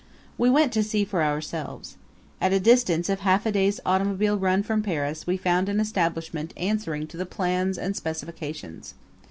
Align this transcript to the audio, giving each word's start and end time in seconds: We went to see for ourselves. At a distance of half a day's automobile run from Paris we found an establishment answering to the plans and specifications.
We 0.35 0.49
went 0.49 0.73
to 0.73 0.81
see 0.83 1.05
for 1.05 1.21
ourselves. 1.21 1.95
At 2.41 2.51
a 2.53 2.59
distance 2.59 3.07
of 3.07 3.19
half 3.19 3.45
a 3.45 3.51
day's 3.51 3.79
automobile 3.85 4.35
run 4.39 4.63
from 4.63 4.81
Paris 4.81 5.27
we 5.27 5.37
found 5.37 5.69
an 5.69 5.79
establishment 5.79 6.55
answering 6.57 7.05
to 7.09 7.17
the 7.17 7.25
plans 7.27 7.77
and 7.77 7.95
specifications. 7.95 8.95